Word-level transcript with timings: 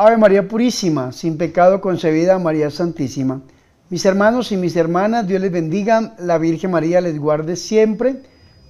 Ave 0.00 0.16
María 0.16 0.46
Purísima, 0.46 1.10
sin 1.10 1.36
pecado 1.36 1.80
concebida, 1.80 2.38
María 2.38 2.70
Santísima. 2.70 3.42
Mis 3.90 4.04
hermanos 4.04 4.52
y 4.52 4.56
mis 4.56 4.76
hermanas, 4.76 5.26
Dios 5.26 5.40
les 5.40 5.50
bendiga, 5.50 6.14
la 6.20 6.38
Virgen 6.38 6.70
María 6.70 7.00
les 7.00 7.18
guarde 7.18 7.56
siempre. 7.56 8.22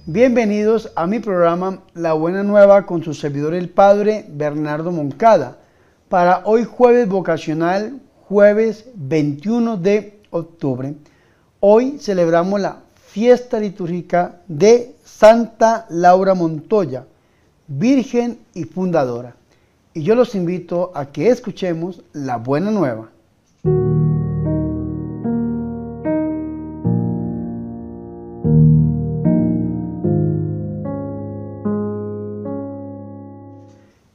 Bienvenidos 0.07 0.91
a 0.95 1.05
mi 1.05 1.19
programa 1.19 1.83
La 1.93 2.13
Buena 2.13 2.41
Nueva 2.41 2.87
con 2.87 3.03
su 3.03 3.13
servidor 3.13 3.53
el 3.53 3.69
Padre 3.69 4.25
Bernardo 4.27 4.91
Moncada. 4.91 5.59
Para 6.09 6.41
hoy 6.45 6.63
jueves 6.63 7.07
vocacional, 7.07 8.01
jueves 8.27 8.85
21 8.95 9.77
de 9.77 10.23
octubre. 10.31 10.95
Hoy 11.59 11.99
celebramos 11.99 12.59
la 12.59 12.79
fiesta 13.05 13.59
litúrgica 13.59 14.41
de 14.47 14.95
Santa 15.03 15.85
Laura 15.89 16.33
Montoya, 16.33 17.05
Virgen 17.67 18.39
y 18.55 18.63
Fundadora 18.63 19.35
y 19.99 20.03
yo 20.03 20.15
los 20.15 20.33
invito 20.33 20.93
a 20.95 21.07
que 21.07 21.27
escuchemos 21.27 22.01
la 22.13 22.37
buena 22.37 22.71
nueva. 22.71 23.09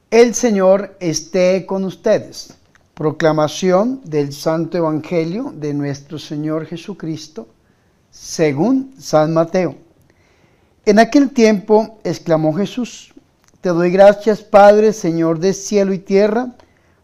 El 0.09 0.33
Señor 0.33 0.97
esté 0.99 1.67
con 1.67 1.83
ustedes. 1.83 2.55
Proclamación 2.95 4.01
del 4.05 4.33
Santo 4.33 4.79
Evangelio 4.79 5.53
de 5.55 5.75
nuestro 5.75 6.17
Señor 6.17 6.65
Jesucristo, 6.65 7.47
según 8.09 8.95
San 8.97 9.35
Mateo. 9.35 9.75
En 10.83 10.97
aquel 10.97 11.29
tiempo 11.29 11.99
exclamó 12.03 12.53
Jesús, 12.53 13.13
te 13.65 13.69
doy 13.69 13.89
gracias, 13.89 14.43
Padre, 14.43 14.93
Señor 14.93 15.39
de 15.39 15.51
cielo 15.51 15.91
y 15.91 15.97
tierra, 15.97 16.53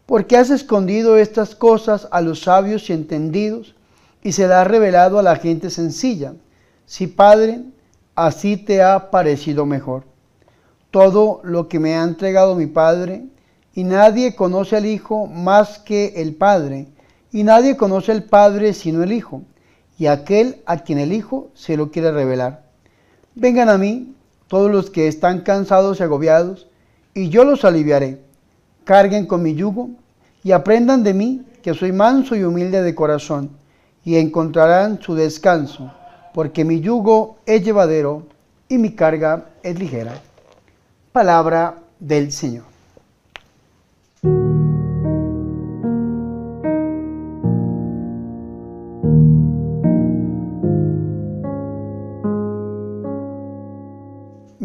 porque 0.06 0.36
has 0.36 0.48
escondido 0.48 1.18
estas 1.18 1.56
cosas 1.56 2.06
a 2.12 2.20
los 2.20 2.42
sabios 2.42 2.88
y 2.88 2.92
entendidos 2.92 3.74
y 4.22 4.30
se 4.30 4.46
las 4.46 4.58
has 4.58 4.68
revelado 4.68 5.18
a 5.18 5.24
la 5.24 5.34
gente 5.34 5.70
sencilla. 5.70 6.34
Sí, 6.86 7.08
Padre, 7.08 7.62
así 8.14 8.56
te 8.56 8.80
ha 8.80 9.10
parecido 9.10 9.66
mejor. 9.66 10.04
Todo 10.92 11.40
lo 11.42 11.66
que 11.66 11.80
me 11.80 11.96
ha 11.96 12.04
entregado 12.04 12.54
mi 12.54 12.68
Padre, 12.68 13.24
y 13.74 13.82
nadie 13.82 14.36
conoce 14.36 14.76
al 14.76 14.86
Hijo 14.86 15.26
más 15.26 15.80
que 15.80 16.12
el 16.14 16.36
Padre, 16.36 16.86
y 17.32 17.42
nadie 17.42 17.76
conoce 17.76 18.12
al 18.12 18.22
Padre 18.22 18.72
sino 18.72 19.02
el 19.02 19.10
Hijo, 19.10 19.42
y 19.98 20.06
aquel 20.06 20.62
a 20.66 20.84
quien 20.84 21.00
el 21.00 21.12
Hijo 21.12 21.50
se 21.54 21.76
lo 21.76 21.90
quiere 21.90 22.12
revelar. 22.12 22.62
Vengan 23.34 23.68
a 23.68 23.78
mí 23.78 24.14
todos 24.52 24.70
los 24.70 24.90
que 24.90 25.08
están 25.08 25.40
cansados 25.40 25.98
y 25.98 26.02
agobiados, 26.02 26.68
y 27.14 27.30
yo 27.30 27.42
los 27.42 27.64
aliviaré. 27.64 28.20
Carguen 28.84 29.24
con 29.24 29.42
mi 29.42 29.54
yugo 29.54 29.88
y 30.44 30.52
aprendan 30.52 31.02
de 31.02 31.14
mí, 31.14 31.46
que 31.62 31.72
soy 31.72 31.90
manso 31.90 32.36
y 32.36 32.42
humilde 32.42 32.82
de 32.82 32.94
corazón, 32.94 33.48
y 34.04 34.16
encontrarán 34.16 35.00
su 35.00 35.14
descanso, 35.14 35.90
porque 36.34 36.66
mi 36.66 36.80
yugo 36.80 37.38
es 37.46 37.64
llevadero 37.64 38.26
y 38.68 38.76
mi 38.76 38.94
carga 38.94 39.46
es 39.62 39.78
ligera. 39.78 40.20
Palabra 41.12 41.78
del 41.98 42.30
Señor. 42.30 42.71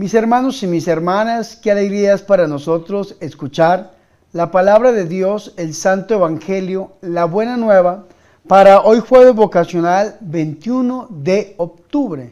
Mis 0.08 0.14
hermanos 0.14 0.64
y 0.64 0.68
mis 0.68 0.88
hermanas, 0.88 1.60
qué 1.62 1.70
alegría 1.70 2.14
es 2.14 2.22
para 2.22 2.48
nosotros 2.48 3.18
escuchar 3.20 3.92
la 4.32 4.52
palabra 4.52 4.94
de 4.94 5.04
Dios, 5.04 5.54
el 5.58 5.74
Santo 5.74 6.14
Evangelio, 6.14 6.94
la 7.02 7.26
buena 7.26 7.58
nueva, 7.58 8.06
para 8.48 8.84
hoy 8.84 9.02
jueves 9.02 9.36
vocacional 9.36 10.16
21 10.22 11.10
de 11.10 11.56
octubre. 11.58 12.32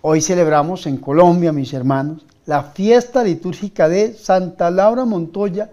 Hoy 0.00 0.20
celebramos 0.22 0.88
en 0.88 0.96
Colombia, 0.96 1.52
mis 1.52 1.72
hermanos, 1.72 2.26
la 2.46 2.64
fiesta 2.64 3.22
litúrgica 3.22 3.88
de 3.88 4.14
Santa 4.14 4.68
Laura 4.72 5.04
Montoya, 5.04 5.70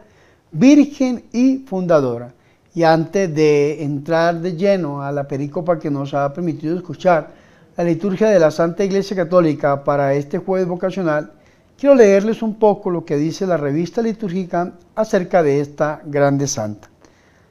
Virgen 0.52 1.24
y 1.34 1.66
Fundadora. 1.68 2.36
Y 2.76 2.84
antes 2.84 3.34
de 3.34 3.82
entrar 3.82 4.42
de 4.42 4.56
lleno 4.56 5.02
a 5.02 5.12
la 5.12 5.28
pericopa 5.28 5.80
que 5.80 5.90
nos 5.90 6.14
ha 6.14 6.32
permitido 6.32 6.78
escuchar, 6.78 7.30
la 7.78 7.84
liturgia 7.84 8.30
de 8.30 8.38
la 8.38 8.52
Santa 8.52 8.84
Iglesia 8.84 9.16
Católica 9.16 9.84
para 9.84 10.14
este 10.14 10.38
jueves 10.38 10.68
vocacional, 10.68 11.32
quiero 11.81 11.96
leerles 11.96 12.44
un 12.44 12.59
poco 12.59 12.92
lo 12.92 13.03
que 13.06 13.18
dice 13.18 13.47
la 13.47 13.58
revista 13.58 14.03
litúrgica 14.03 14.74
acerca 14.94 15.42
de 15.42 15.62
esta 15.62 16.00
grande 16.06 16.46
santa. 16.46 16.92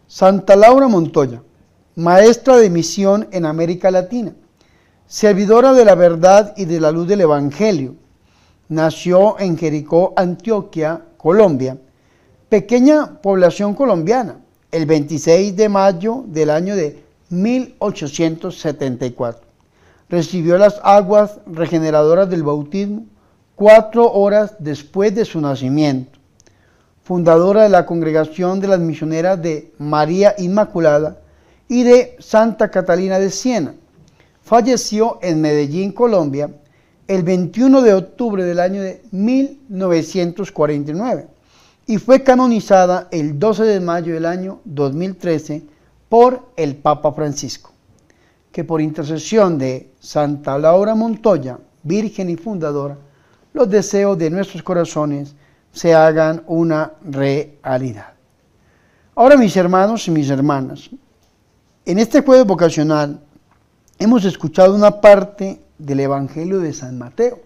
Santa 0.06 0.54
Laura 0.54 0.86
Montoya, 0.86 1.42
maestra 1.96 2.58
de 2.58 2.70
misión 2.70 3.26
en 3.32 3.44
América 3.44 3.90
Latina, 3.90 4.32
servidora 5.08 5.72
de 5.72 5.84
la 5.84 5.96
verdad 5.96 6.54
y 6.56 6.66
de 6.66 6.78
la 6.78 6.92
luz 6.92 7.08
del 7.08 7.22
Evangelio. 7.22 7.96
Nació 8.68 9.36
en 9.40 9.58
Jericó, 9.58 10.14
Antioquia, 10.16 11.06
Colombia, 11.16 11.76
pequeña 12.48 13.20
población 13.20 13.74
colombiana, 13.74 14.36
el 14.70 14.86
26 14.86 15.56
de 15.56 15.68
mayo 15.68 16.22
del 16.28 16.50
año 16.50 16.76
de 16.76 17.02
1874 17.30 19.50
recibió 20.08 20.56
las 20.56 20.80
aguas 20.84 21.40
regeneradoras 21.46 22.30
del 22.30 22.44
bautismo 22.44 23.06
cuatro 23.60 24.10
horas 24.10 24.56
después 24.58 25.14
de 25.14 25.26
su 25.26 25.38
nacimiento. 25.38 26.18
Fundadora 27.02 27.64
de 27.64 27.68
la 27.68 27.84
Congregación 27.84 28.58
de 28.58 28.68
las 28.68 28.80
Misioneras 28.80 29.42
de 29.42 29.74
María 29.76 30.34
Inmaculada 30.38 31.20
y 31.68 31.82
de 31.82 32.16
Santa 32.20 32.70
Catalina 32.70 33.18
de 33.18 33.28
Siena. 33.28 33.74
Falleció 34.40 35.18
en 35.20 35.42
Medellín, 35.42 35.92
Colombia, 35.92 36.48
el 37.06 37.22
21 37.22 37.82
de 37.82 37.92
octubre 37.92 38.44
del 38.44 38.60
año 38.60 38.80
de 38.80 39.02
1949 39.10 41.26
y 41.86 41.98
fue 41.98 42.22
canonizada 42.22 43.08
el 43.10 43.38
12 43.38 43.64
de 43.64 43.80
mayo 43.80 44.14
del 44.14 44.24
año 44.24 44.60
2013 44.64 45.64
por 46.08 46.46
el 46.56 46.76
Papa 46.76 47.12
Francisco 47.12 47.72
que 48.52 48.64
por 48.64 48.80
intercesión 48.80 49.58
de 49.58 49.90
Santa 50.00 50.56
Laura 50.56 50.94
Montoya, 50.94 51.58
Virgen 51.82 52.30
y 52.30 52.36
Fundadora, 52.36 52.96
los 53.52 53.68
deseos 53.68 54.16
de 54.18 54.30
nuestros 54.30 54.62
corazones 54.62 55.34
se 55.72 55.94
hagan 55.94 56.42
una 56.46 56.92
realidad. 57.02 58.12
Ahora 59.14 59.36
mis 59.36 59.56
hermanos 59.56 60.06
y 60.08 60.10
mis 60.10 60.30
hermanas, 60.30 60.90
en 61.84 61.98
este 61.98 62.22
jueves 62.22 62.46
vocacional 62.46 63.20
hemos 63.98 64.24
escuchado 64.24 64.74
una 64.74 65.00
parte 65.00 65.60
del 65.78 66.00
Evangelio 66.00 66.58
de 66.60 66.72
San 66.72 66.98
Mateo, 66.98 67.40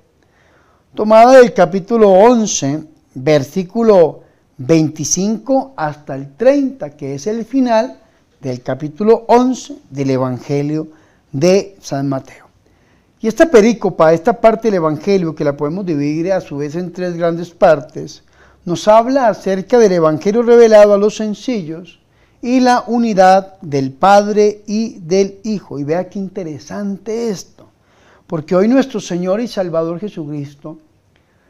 tomada 0.94 1.38
del 1.38 1.52
capítulo 1.52 2.10
11, 2.10 2.84
versículo 3.14 4.22
25 4.58 5.74
hasta 5.76 6.14
el 6.14 6.34
30, 6.36 6.90
que 6.90 7.14
es 7.14 7.26
el 7.26 7.44
final 7.44 7.98
del 8.40 8.62
capítulo 8.62 9.24
11 9.28 9.78
del 9.90 10.10
Evangelio 10.10 10.88
de 11.32 11.76
San 11.80 12.08
Mateo. 12.08 12.43
Y 13.24 13.28
esta 13.28 13.46
perícopa, 13.46 14.12
esta 14.12 14.38
parte 14.38 14.68
del 14.68 14.74
Evangelio, 14.74 15.34
que 15.34 15.44
la 15.44 15.56
podemos 15.56 15.86
dividir 15.86 16.30
a 16.30 16.42
su 16.42 16.58
vez 16.58 16.76
en 16.76 16.92
tres 16.92 17.16
grandes 17.16 17.52
partes, 17.52 18.22
nos 18.66 18.86
habla 18.86 19.28
acerca 19.28 19.78
del 19.78 19.92
Evangelio 19.92 20.42
revelado 20.42 20.92
a 20.92 20.98
los 20.98 21.16
sencillos 21.16 22.00
y 22.42 22.60
la 22.60 22.84
unidad 22.86 23.58
del 23.62 23.92
Padre 23.92 24.60
y 24.66 24.98
del 24.98 25.38
Hijo. 25.42 25.78
Y 25.78 25.84
vea 25.84 26.10
qué 26.10 26.18
interesante 26.18 27.30
esto, 27.30 27.70
porque 28.26 28.56
hoy 28.56 28.68
nuestro 28.68 29.00
Señor 29.00 29.40
y 29.40 29.48
Salvador 29.48 30.00
Jesucristo, 30.00 30.76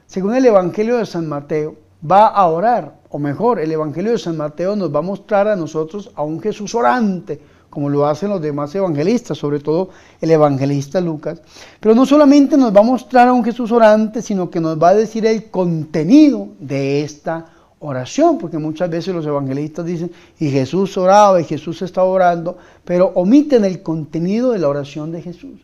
según 0.06 0.36
el 0.36 0.46
Evangelio 0.46 0.98
de 0.98 1.06
San 1.06 1.28
Mateo, 1.28 1.74
va 2.08 2.28
a 2.28 2.46
orar, 2.46 3.00
o 3.08 3.18
mejor, 3.18 3.58
el 3.58 3.72
Evangelio 3.72 4.12
de 4.12 4.18
San 4.18 4.36
Mateo 4.36 4.76
nos 4.76 4.94
va 4.94 5.00
a 5.00 5.02
mostrar 5.02 5.48
a 5.48 5.56
nosotros 5.56 6.12
a 6.14 6.22
un 6.22 6.40
Jesús 6.40 6.72
orante, 6.72 7.40
como 7.74 7.90
lo 7.90 8.06
hacen 8.06 8.30
los 8.30 8.40
demás 8.40 8.74
evangelistas, 8.74 9.36
sobre 9.36 9.58
todo 9.58 9.90
el 10.20 10.30
evangelista 10.30 11.00
Lucas. 11.00 11.42
Pero 11.80 11.94
no 11.94 12.06
solamente 12.06 12.56
nos 12.56 12.74
va 12.74 12.80
a 12.80 12.84
mostrar 12.84 13.28
a 13.28 13.32
un 13.32 13.44
Jesús 13.44 13.72
orante, 13.72 14.22
sino 14.22 14.48
que 14.48 14.60
nos 14.60 14.80
va 14.80 14.90
a 14.90 14.94
decir 14.94 15.26
el 15.26 15.50
contenido 15.50 16.48
de 16.60 17.02
esta 17.02 17.46
oración, 17.80 18.38
porque 18.38 18.56
muchas 18.56 18.88
veces 18.88 19.12
los 19.12 19.26
evangelistas 19.26 19.84
dicen, 19.84 20.10
y 20.38 20.48
Jesús 20.50 20.96
oraba, 20.96 21.40
y 21.40 21.44
Jesús 21.44 21.82
está 21.82 22.04
orando, 22.04 22.56
pero 22.84 23.12
omiten 23.16 23.64
el 23.64 23.82
contenido 23.82 24.52
de 24.52 24.60
la 24.60 24.68
oración 24.68 25.12
de 25.12 25.20
Jesús. 25.20 25.60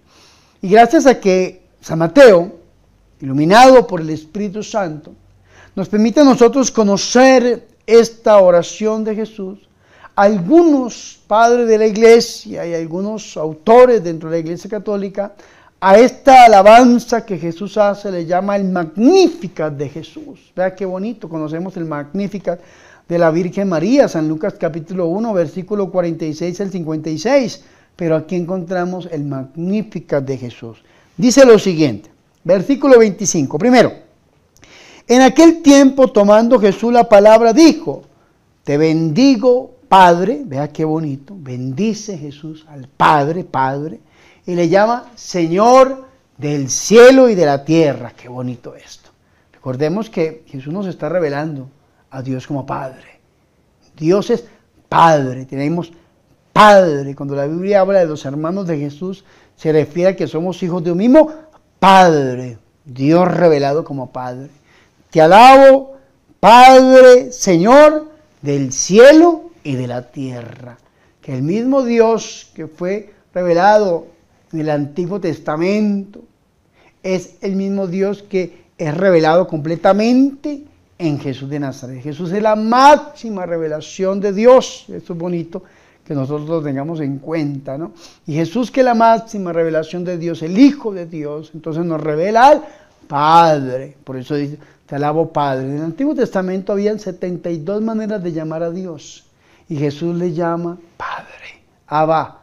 Y 0.61 0.69
gracias 0.69 1.07
a 1.07 1.19
que 1.19 1.63
San 1.81 2.01
Mateo, 2.01 2.53
iluminado 3.21 3.87
por 3.87 4.01
el 4.01 4.11
Espíritu 4.11 4.63
Santo, 4.63 5.13
nos 5.77 5.89
permite 5.89 6.21
a 6.21 6.25
nosotros 6.25 6.71
conocer 6.71 7.69
esta 7.87 8.39
oración 8.39 9.05
de 9.05 9.15
Jesús. 9.15 9.70
Algunos 10.21 11.19
padres 11.27 11.67
de 11.67 11.79
la 11.79 11.87
iglesia 11.87 12.67
y 12.67 12.75
algunos 12.75 13.39
autores 13.39 14.05
dentro 14.05 14.29
de 14.29 14.37
la 14.37 14.41
iglesia 14.41 14.69
católica 14.69 15.33
a 15.81 15.99
esta 15.99 16.45
alabanza 16.45 17.25
que 17.25 17.39
Jesús 17.39 17.79
hace 17.79 18.13
le 18.13 18.27
llama 18.27 18.55
el 18.57 18.65
Magnificat 18.67 19.73
de 19.73 19.89
Jesús. 19.89 20.53
Vea 20.55 20.75
qué 20.77 20.85
bonito, 20.85 21.27
conocemos 21.27 21.75
el 21.79 21.87
Magnificat 21.87 22.61
de 23.09 23.19
la 23.19 23.31
Virgen 23.31 23.71
María, 23.71 24.09
San 24.09 24.29
Lucas 24.29 24.57
capítulo 24.61 25.07
1, 25.07 25.33
versículo 25.33 25.91
46 25.91 26.61
al 26.61 26.71
56. 26.71 27.65
Pero 27.97 28.15
aquí 28.15 28.37
encontramos 28.37 29.09
el 29.11 29.25
Magnífica 29.25 30.21
de 30.21 30.37
Jesús. 30.37 30.83
Dice 31.17 31.47
lo 31.47 31.59
siguiente, 31.59 32.11
versículo 32.45 32.99
25. 32.99 33.57
Primero, 33.57 33.91
en 35.09 35.23
aquel 35.23 35.63
tiempo 35.63 36.09
tomando 36.09 36.61
Jesús 36.61 36.93
la 36.93 37.09
palabra 37.09 37.55
dijo, 37.55 38.03
te 38.65 38.77
bendigo 38.77 39.80
Padre, 39.91 40.43
vea 40.47 40.69
qué 40.69 40.85
bonito, 40.85 41.35
bendice 41.37 42.17
Jesús 42.17 42.65
al 42.69 42.87
Padre, 42.87 43.43
Padre, 43.43 43.99
y 44.47 44.55
le 44.55 44.69
llama 44.69 45.11
Señor 45.17 46.05
del 46.39 46.71
cielo 46.71 47.29
y 47.29 47.35
de 47.35 47.45
la 47.45 47.65
tierra. 47.65 48.13
Qué 48.17 48.29
bonito 48.29 48.77
esto. 48.77 49.11
Recordemos 49.53 50.09
que 50.09 50.45
Jesús 50.47 50.73
nos 50.73 50.87
está 50.87 51.09
revelando 51.09 51.69
a 52.09 52.23
Dios 52.23 52.47
como 52.47 52.65
Padre. 52.65 53.19
Dios 53.97 54.31
es 54.31 54.45
Padre, 54.89 55.45
tenemos 55.45 55.93
Padre. 56.53 57.17
Cuando 57.17 57.35
la 57.35 57.47
Biblia 57.47 57.81
habla 57.81 57.99
de 57.99 58.07
los 58.07 58.25
hermanos 58.25 58.69
de 58.69 58.79
Jesús, 58.79 59.25
se 59.57 59.73
refiere 59.73 60.11
a 60.11 60.17
que 60.17 60.29
somos 60.29 60.63
hijos 60.63 60.85
de 60.85 60.93
un 60.93 60.99
mismo 60.99 61.33
Padre, 61.81 62.59
Dios 62.85 63.27
revelado 63.27 63.83
como 63.83 64.13
Padre. 64.13 64.51
Te 65.11 65.21
alabo, 65.21 65.97
Padre, 66.39 67.33
Señor 67.33 68.09
del 68.41 68.73
cielo 68.73 69.50
y 69.63 69.77
de 69.77 69.87
la 69.87 70.11
tierra. 70.11 70.79
Que 71.21 71.35
el 71.35 71.43
mismo 71.43 71.83
Dios 71.83 72.51
que 72.55 72.67
fue 72.67 73.13
revelado 73.35 74.07
en 74.53 74.61
el 74.61 74.71
Antiguo 74.71 75.21
Testamento 75.21 76.23
es 77.03 77.37
el 77.41 77.57
mismo 77.57 77.87
Dios 77.87 78.23
que 78.23 78.65
es 78.77 78.97
revelado 78.97 79.47
completamente 79.47 80.65
en 80.99 81.19
Jesús 81.19 81.49
de 81.49 81.61
Nazaret. 81.61 82.03
Jesús 82.03 82.33
es 82.33 82.43
la 82.43 82.57
máxima 82.57 83.47
revelación 83.47 84.21
de 84.21 84.33
Dios. 84.33 84.87
Esto 84.89 85.13
es 85.15 85.19
bonito 85.19 85.63
que 86.05 86.15
nosotros 86.15 86.49
lo 86.49 86.63
tengamos 86.63 87.01
en 87.01 87.19
cuenta, 87.19 87.79
¿no? 87.79 87.93
Y 88.27 88.35
Jesús 88.35 88.71
que 88.71 88.81
es 88.81 88.85
la 88.85 88.95
máxima 88.95 89.53
revelación 89.53 90.05
de 90.05 90.19
Dios, 90.19 90.43
el 90.43 90.59
Hijo 90.59 90.93
de 90.93 91.07
Dios, 91.07 91.53
entonces 91.55 91.85
nos 91.85 92.01
revela 92.01 92.49
al 92.49 92.65
Padre. 93.07 93.97
Por 94.03 94.17
eso 94.17 94.35
dice, 94.35 94.59
te 94.87 94.97
alabo 94.97 95.33
Padre. 95.33 95.67
En 95.67 95.77
el 95.77 95.83
Antiguo 95.85 96.15
Testamento 96.15 96.73
habían 96.73 96.99
72 96.99 97.81
maneras 97.81 98.23
de 98.23 98.33
llamar 98.33 98.63
a 98.63 98.71
Dios. 98.71 99.25
Y 99.71 99.77
Jesús 99.77 100.17
le 100.17 100.33
llama 100.33 100.77
Padre. 100.97 101.63
Abba, 101.87 102.43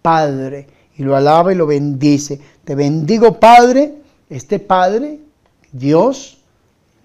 Padre. 0.00 0.68
Y 0.96 1.02
lo 1.02 1.16
alaba 1.16 1.52
y 1.52 1.56
lo 1.56 1.66
bendice. 1.66 2.40
Te 2.64 2.76
bendigo 2.76 3.40
Padre. 3.40 3.96
Este 4.30 4.60
Padre, 4.60 5.18
Dios, 5.72 6.38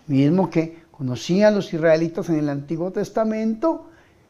mismo 0.06 0.52
que 0.52 0.84
conocían 0.92 1.56
los 1.56 1.74
israelitas 1.74 2.30
en 2.30 2.36
el 2.36 2.50
Antiguo 2.50 2.92
Testamento, 2.92 3.88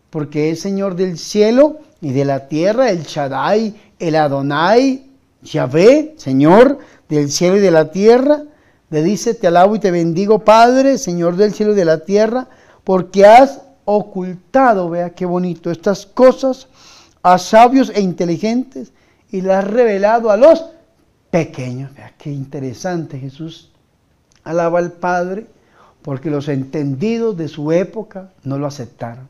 porque 0.10 0.51
es 0.51 0.62
Señor 0.62 0.95
del 0.95 1.18
cielo 1.18 1.80
y 2.00 2.13
de 2.13 2.24
la 2.24 2.48
tierra, 2.48 2.90
el 2.90 3.04
Shaddai, 3.04 3.75
el 4.00 4.16
Adonai, 4.16 5.10
Yahvé, 5.42 6.13
Señor 6.18 6.78
del 7.10 7.30
cielo 7.30 7.57
y 7.57 7.60
de 7.60 7.72
la 7.72 7.92
tierra. 7.92 8.44
Le 8.90 9.04
dice, 9.04 9.34
te 9.34 9.48
alabo 9.48 9.75
y 9.75 9.80
te 9.80 9.92
bendigo, 9.92 10.40
Padre, 10.40 10.98
Señor 10.98 11.36
del 11.36 11.54
cielo 11.54 11.74
y 11.74 11.75
de 11.75 11.86
la 11.86 12.06
tierra, 12.06 12.48
porque 12.86 13.25
has 13.25 13.60
ocultado, 13.85 14.89
vea 14.89 15.12
qué 15.12 15.25
bonito, 15.25 15.71
estas 15.71 16.06
cosas 16.06 16.68
a 17.21 17.38
sabios 17.38 17.91
e 17.94 18.01
inteligentes 18.01 18.91
y 19.31 19.41
las 19.41 19.63
has 19.65 19.71
revelado 19.71 20.30
a 20.30 20.38
los 20.38 20.63
pequeños. 21.31 21.94
Vea 21.95 22.13
qué 22.18 22.31
interesante, 22.31 23.19
Jesús 23.19 23.71
alaba 24.44 24.80
al 24.80 24.91
Padre 24.91 25.47
porque 26.01 26.30
los 26.30 26.50
entendidos 26.50 27.35
de 27.38 27.47
su 27.47 27.71
época 27.71 28.31
no 28.44 28.57
lo 28.59 28.68
aceptaron. 28.68 29.30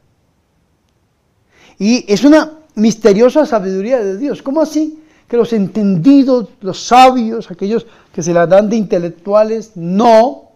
Y 1.77 2.11
es 2.11 2.23
una 2.23 2.51
misteriosa 2.75 3.45
sabiduría 3.45 3.99
de 3.99 4.17
Dios. 4.17 4.41
¿Cómo 4.41 4.61
así? 4.61 4.99
Que 5.27 5.37
los 5.37 5.53
entendidos, 5.53 6.49
los 6.61 6.83
sabios, 6.83 7.49
aquellos 7.51 7.85
que 8.11 8.23
se 8.23 8.33
la 8.33 8.47
dan 8.47 8.69
de 8.69 8.75
intelectuales, 8.75 9.71
no 9.75 10.51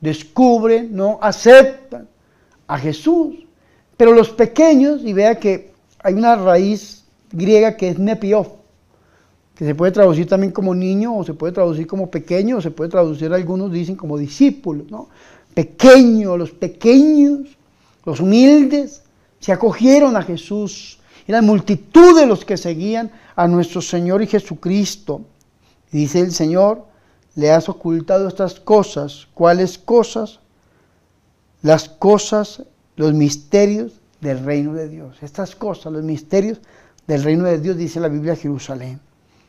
descubren, 0.00 0.94
no 0.94 1.18
aceptan 1.22 2.08
a 2.68 2.78
Jesús. 2.78 3.34
Pero 3.96 4.12
los 4.12 4.30
pequeños, 4.30 5.02
y 5.04 5.12
vea 5.12 5.40
que 5.40 5.72
hay 6.02 6.14
una 6.14 6.36
raíz 6.36 7.04
griega 7.32 7.76
que 7.76 7.88
es 7.88 7.98
nepios, 7.98 8.46
que 9.56 9.64
se 9.64 9.74
puede 9.74 9.90
traducir 9.90 10.28
también 10.28 10.52
como 10.52 10.72
niño, 10.74 11.16
o 11.16 11.24
se 11.24 11.34
puede 11.34 11.52
traducir 11.52 11.86
como 11.88 12.08
pequeño, 12.08 12.58
o 12.58 12.60
se 12.60 12.70
puede 12.70 12.90
traducir, 12.90 13.32
algunos 13.32 13.72
dicen, 13.72 13.96
como 13.96 14.16
discípulo, 14.16 14.84
¿no? 14.88 15.08
Pequeño, 15.52 16.36
los 16.36 16.52
pequeños, 16.52 17.58
los 18.04 18.20
humildes, 18.20 19.02
se 19.40 19.50
acogieron 19.50 20.16
a 20.16 20.22
Jesús. 20.22 21.00
Y 21.26 21.32
la 21.32 21.42
multitud 21.42 22.18
de 22.18 22.26
los 22.26 22.44
que 22.44 22.56
seguían 22.56 23.10
a 23.34 23.48
nuestro 23.48 23.82
Señor 23.82 24.22
y 24.22 24.28
Jesucristo. 24.28 25.22
dice 25.90 26.20
el 26.20 26.32
Señor, 26.32 26.84
le 27.34 27.50
has 27.50 27.68
ocultado 27.68 28.28
estas 28.28 28.60
cosas. 28.60 29.26
¿Cuáles 29.34 29.76
cosas? 29.78 30.40
Las 31.62 31.88
cosas, 31.88 32.62
los 32.96 33.14
misterios 33.14 34.00
del 34.20 34.44
reino 34.44 34.74
de 34.74 34.88
Dios. 34.88 35.22
Estas 35.22 35.56
cosas, 35.56 35.92
los 35.92 36.04
misterios 36.04 36.60
del 37.06 37.22
reino 37.22 37.44
de 37.44 37.58
Dios, 37.58 37.76
dice 37.76 38.00
la 38.00 38.08
Biblia 38.08 38.36
Jerusalén. 38.36 39.00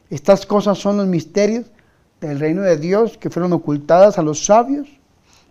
Estas 0.09 0.45
cosas 0.45 0.77
son 0.77 0.97
los 0.97 1.07
misterios 1.07 1.67
del 2.19 2.39
reino 2.39 2.61
de 2.61 2.77
Dios 2.77 3.17
que 3.17 3.29
fueron 3.29 3.53
ocultadas 3.53 4.17
a 4.17 4.23
los 4.23 4.45
sabios, 4.45 4.87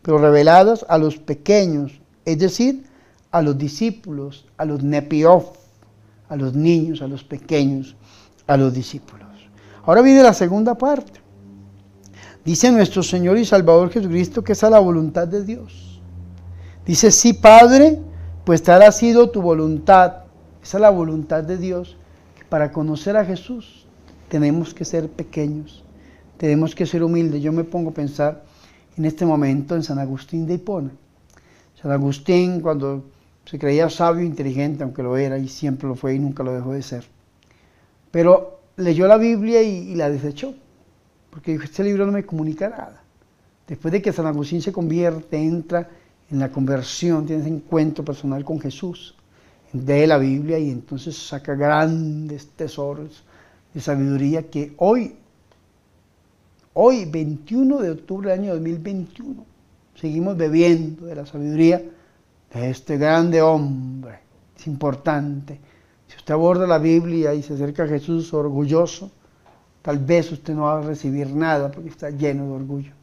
pero 0.02 0.18
reveladas 0.18 0.84
a 0.88 0.98
los 0.98 1.18
pequeños, 1.18 2.00
es 2.24 2.38
decir, 2.38 2.84
a 3.30 3.42
los 3.42 3.56
discípulos, 3.56 4.46
a 4.56 4.64
los 4.64 4.82
nepiof, 4.82 5.46
a 6.28 6.36
los 6.36 6.54
niños, 6.54 7.02
a 7.02 7.06
los 7.06 7.24
pequeños, 7.24 7.96
a 8.46 8.56
los 8.56 8.72
discípulos. 8.72 9.28
Ahora 9.84 10.02
viene 10.02 10.22
la 10.22 10.34
segunda 10.34 10.76
parte. 10.76 11.20
Dice 12.44 12.70
nuestro 12.70 13.02
Señor 13.02 13.38
y 13.38 13.44
Salvador 13.44 13.90
Jesucristo 13.90 14.42
que 14.42 14.52
esa 14.52 14.66
es 14.66 14.72
la 14.72 14.78
voluntad 14.78 15.28
de 15.28 15.44
Dios. 15.44 15.87
Dice, 16.88 17.10
sí, 17.10 17.34
Padre, 17.34 17.98
pues 18.46 18.62
tal 18.62 18.80
ha 18.80 18.90
sido 18.92 19.28
tu 19.28 19.42
voluntad. 19.42 20.24
Esa 20.62 20.78
es 20.78 20.80
la 20.80 20.88
voluntad 20.88 21.44
de 21.44 21.58
Dios, 21.58 21.98
para 22.48 22.72
conocer 22.72 23.14
a 23.18 23.26
Jesús 23.26 23.86
tenemos 24.30 24.72
que 24.72 24.86
ser 24.86 25.10
pequeños, 25.10 25.84
tenemos 26.38 26.74
que 26.74 26.86
ser 26.86 27.02
humildes. 27.02 27.42
Yo 27.42 27.52
me 27.52 27.64
pongo 27.64 27.90
a 27.90 27.92
pensar 27.92 28.42
en 28.96 29.04
este 29.04 29.26
momento 29.26 29.76
en 29.76 29.82
San 29.82 29.98
Agustín 29.98 30.46
de 30.46 30.54
Hipona. 30.54 30.90
San 31.74 31.90
Agustín, 31.90 32.62
cuando 32.62 33.04
se 33.44 33.58
creía 33.58 33.90
sabio 33.90 34.24
inteligente, 34.24 34.82
aunque 34.82 35.02
lo 35.02 35.18
era 35.18 35.36
y 35.36 35.46
siempre 35.46 35.88
lo 35.88 35.94
fue 35.94 36.14
y 36.14 36.18
nunca 36.18 36.42
lo 36.42 36.54
dejó 36.54 36.72
de 36.72 36.80
ser, 36.80 37.04
pero 38.10 38.60
leyó 38.76 39.06
la 39.06 39.18
Biblia 39.18 39.60
y, 39.62 39.94
la 39.94 40.08
desechó, 40.08 40.54
porque 41.28 41.52
dijo, 41.52 41.64
este 41.64 41.84
libro 41.84 42.06
no 42.06 42.12
me 42.12 42.24
comunica 42.24 42.70
nada. 42.70 43.02
Después 43.66 43.92
de 43.92 44.00
que 44.00 44.10
San 44.10 44.26
Agustín 44.26 44.62
se 44.62 44.72
convierte, 44.72 45.36
entra 45.36 45.90
en 46.30 46.38
la 46.38 46.50
conversión, 46.50 47.26
tiene 47.26 47.42
ese 47.42 47.50
encuentro 47.50 48.04
personal 48.04 48.44
con 48.44 48.60
Jesús, 48.60 49.14
de 49.72 50.06
la 50.06 50.18
Biblia 50.18 50.58
y 50.58 50.70
entonces 50.70 51.16
saca 51.16 51.54
grandes 51.54 52.48
tesoros 52.48 53.22
de 53.74 53.80
sabiduría 53.80 54.48
que 54.48 54.74
hoy, 54.78 55.16
hoy 56.72 57.04
21 57.04 57.78
de 57.78 57.90
octubre 57.90 58.30
del 58.30 58.40
año 58.40 58.54
2021, 58.54 59.44
seguimos 59.94 60.36
bebiendo 60.36 61.06
de 61.06 61.14
la 61.14 61.26
sabiduría 61.26 61.82
de 62.52 62.70
este 62.70 62.96
grande 62.96 63.42
hombre. 63.42 64.20
Es 64.56 64.66
importante. 64.66 65.60
Si 66.06 66.16
usted 66.16 66.34
aborda 66.34 66.66
la 66.66 66.78
Biblia 66.78 67.34
y 67.34 67.42
se 67.42 67.54
acerca 67.54 67.84
a 67.84 67.88
Jesús 67.88 68.32
orgulloso, 68.32 69.10
tal 69.82 69.98
vez 69.98 70.32
usted 70.32 70.54
no 70.54 70.62
va 70.62 70.78
a 70.78 70.82
recibir 70.82 71.28
nada 71.34 71.70
porque 71.70 71.90
está 71.90 72.10
lleno 72.10 72.46
de 72.46 72.52
orgullo. 72.52 72.97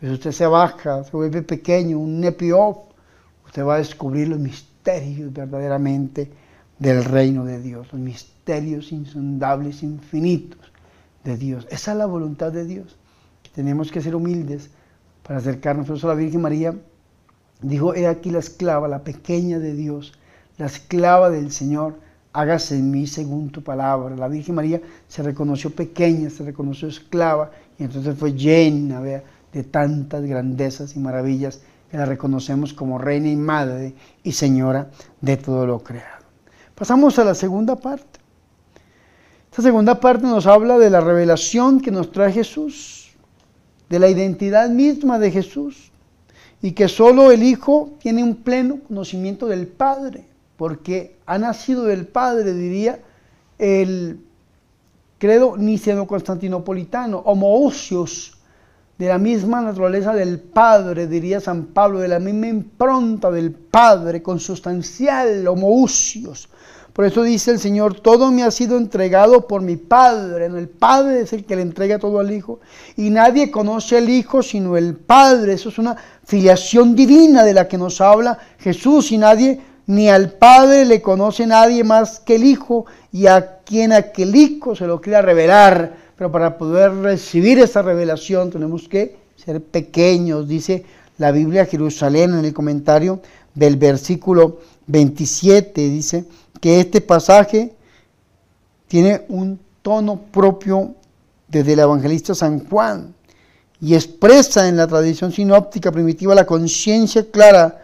Pero 0.00 0.12
usted 0.12 0.32
se 0.32 0.46
baja, 0.46 1.02
se 1.02 1.10
vuelve 1.10 1.42
pequeño, 1.42 1.98
un 1.98 2.20
nepiof, 2.20 2.78
usted 3.44 3.64
va 3.64 3.76
a 3.76 3.78
descubrir 3.78 4.28
los 4.28 4.38
misterios 4.38 5.32
verdaderamente 5.32 6.30
del 6.78 7.04
reino 7.04 7.44
de 7.44 7.60
Dios, 7.60 7.92
los 7.92 8.00
misterios 8.00 8.92
insondables, 8.92 9.82
infinitos 9.82 10.72
de 11.24 11.36
Dios. 11.36 11.66
Esa 11.70 11.92
es 11.92 11.98
la 11.98 12.06
voluntad 12.06 12.52
de 12.52 12.64
Dios. 12.64 12.96
Tenemos 13.54 13.90
que 13.90 14.00
ser 14.00 14.14
humildes 14.14 14.70
para 15.26 15.40
acercarnos. 15.40 15.86
Por 15.86 15.96
eso 15.96 16.06
la 16.06 16.14
Virgen 16.14 16.42
María 16.42 16.74
dijo, 17.60 17.94
he 17.94 18.06
aquí 18.06 18.30
la 18.30 18.38
esclava, 18.38 18.86
la 18.86 19.02
pequeña 19.02 19.58
de 19.58 19.74
Dios, 19.74 20.12
la 20.58 20.66
esclava 20.66 21.28
del 21.28 21.50
Señor, 21.50 21.98
hágase 22.32 22.76
en 22.76 22.92
mí 22.92 23.08
según 23.08 23.50
tu 23.50 23.64
palabra. 23.64 24.14
La 24.14 24.28
Virgen 24.28 24.54
María 24.54 24.80
se 25.08 25.24
reconoció 25.24 25.70
pequeña, 25.70 26.30
se 26.30 26.44
reconoció 26.44 26.86
esclava 26.86 27.50
y 27.78 27.82
entonces 27.82 28.16
fue 28.16 28.32
llena 28.32 29.00
de 29.52 29.64
tantas 29.64 30.22
grandezas 30.24 30.96
y 30.96 30.98
maravillas 30.98 31.60
que 31.90 31.96
la 31.96 32.04
reconocemos 32.04 32.72
como 32.74 32.98
reina 32.98 33.28
y 33.28 33.36
madre 33.36 33.94
y 34.22 34.32
señora 34.32 34.90
de 35.20 35.36
todo 35.36 35.66
lo 35.66 35.80
creado. 35.80 36.24
Pasamos 36.74 37.18
a 37.18 37.24
la 37.24 37.34
segunda 37.34 37.76
parte. 37.76 38.20
Esta 39.50 39.62
segunda 39.62 39.98
parte 39.98 40.26
nos 40.26 40.46
habla 40.46 40.78
de 40.78 40.90
la 40.90 41.00
revelación 41.00 41.80
que 41.80 41.90
nos 41.90 42.12
trae 42.12 42.32
Jesús, 42.32 43.16
de 43.88 43.98
la 43.98 44.08
identidad 44.08 44.68
misma 44.68 45.18
de 45.18 45.30
Jesús. 45.30 45.90
y 46.60 46.72
que 46.72 46.88
solo 46.88 47.30
el 47.30 47.42
Hijo 47.42 47.90
tiene 48.00 48.24
un 48.24 48.36
pleno 48.36 48.80
conocimiento 48.86 49.46
del 49.46 49.68
Padre, 49.68 50.24
porque 50.56 51.16
ha 51.26 51.38
nacido 51.38 51.84
del 51.84 52.06
Padre, 52.06 52.52
diría 52.52 52.98
el 53.58 54.20
credo 55.18 55.56
niceno-constantinopolitano, 55.56 57.18
homoousios, 57.18 58.37
de 58.98 59.06
la 59.06 59.18
misma 59.18 59.60
naturaleza 59.60 60.12
del 60.12 60.40
Padre, 60.40 61.06
diría 61.06 61.40
San 61.40 61.66
Pablo, 61.66 62.00
de 62.00 62.08
la 62.08 62.18
misma 62.18 62.48
impronta 62.48 63.30
del 63.30 63.52
Padre, 63.52 64.22
consustancial, 64.22 65.46
homoousios. 65.46 66.48
Por 66.98 67.04
eso 67.04 67.22
dice 67.22 67.52
el 67.52 67.60
Señor, 67.60 68.00
todo 68.00 68.32
me 68.32 68.42
ha 68.42 68.50
sido 68.50 68.76
entregado 68.76 69.46
por 69.46 69.62
mi 69.62 69.76
Padre. 69.76 70.46
El 70.46 70.68
Padre 70.68 71.20
es 71.20 71.32
el 71.32 71.44
que 71.44 71.54
le 71.54 71.62
entrega 71.62 72.00
todo 72.00 72.18
al 72.18 72.32
Hijo. 72.32 72.58
Y 72.96 73.10
nadie 73.10 73.52
conoce 73.52 73.98
al 73.98 74.08
Hijo 74.08 74.42
sino 74.42 74.76
el 74.76 74.96
Padre. 74.96 75.52
Eso 75.52 75.68
es 75.68 75.78
una 75.78 75.96
filiación 76.24 76.96
divina 76.96 77.44
de 77.44 77.54
la 77.54 77.68
que 77.68 77.78
nos 77.78 78.00
habla 78.00 78.40
Jesús. 78.58 79.12
Y 79.12 79.18
nadie, 79.18 79.60
ni 79.86 80.08
al 80.08 80.32
Padre 80.32 80.84
le 80.86 81.00
conoce 81.00 81.46
nadie 81.46 81.84
más 81.84 82.18
que 82.18 82.34
el 82.34 82.42
Hijo. 82.42 82.86
Y 83.12 83.28
a 83.28 83.58
quien 83.64 83.92
aquel 83.92 84.34
Hijo 84.34 84.74
se 84.74 84.88
lo 84.88 85.00
quiera 85.00 85.22
revelar. 85.22 86.07
Pero 86.18 86.32
para 86.32 86.58
poder 86.58 86.92
recibir 86.96 87.60
esa 87.60 87.80
revelación 87.80 88.50
tenemos 88.50 88.88
que 88.88 89.16
ser 89.36 89.62
pequeños. 89.62 90.48
Dice 90.48 90.84
la 91.16 91.30
Biblia 91.30 91.64
Jerusalén 91.64 92.36
en 92.36 92.44
el 92.44 92.52
comentario 92.52 93.20
del 93.54 93.76
versículo 93.76 94.58
27. 94.88 95.80
Dice 95.88 96.24
que 96.60 96.80
este 96.80 97.00
pasaje 97.00 97.72
tiene 98.88 99.26
un 99.28 99.60
tono 99.80 100.20
propio 100.20 100.96
desde 101.46 101.74
el 101.74 101.78
evangelista 101.78 102.34
San 102.34 102.68
Juan 102.68 103.14
y 103.80 103.94
expresa 103.94 104.68
en 104.68 104.76
la 104.76 104.88
tradición 104.88 105.30
sinóptica 105.30 105.92
primitiva 105.92 106.34
la 106.34 106.46
conciencia 106.46 107.30
clara 107.30 107.80